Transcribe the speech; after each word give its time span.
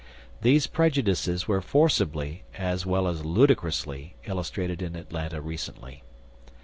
These 0.41 0.65
prejudices 0.65 1.47
were 1.47 1.61
forcibly, 1.61 2.41
as 2.57 2.87
well 2.87 3.07
as 3.07 3.23
ludicrously, 3.23 4.15
illustrated 4.25 4.81
in 4.81 4.95
Atlanta 4.95 5.41
recently. 5.41 6.01